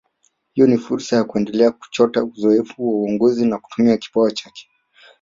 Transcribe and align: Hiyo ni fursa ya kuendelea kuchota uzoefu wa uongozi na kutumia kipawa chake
Hiyo 0.53 0.67
ni 0.67 0.77
fursa 0.77 1.15
ya 1.15 1.23
kuendelea 1.23 1.71
kuchota 1.71 2.23
uzoefu 2.23 2.87
wa 2.89 2.95
uongozi 3.01 3.45
na 3.45 3.57
kutumia 3.57 3.97
kipawa 3.97 4.31
chake 4.31 4.69